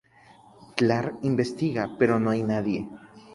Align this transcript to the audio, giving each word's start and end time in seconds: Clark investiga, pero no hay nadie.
Clark 0.77 1.19
investiga, 1.21 1.91
pero 1.99 2.19
no 2.19 2.31
hay 2.31 2.41
nadie. 2.41 2.89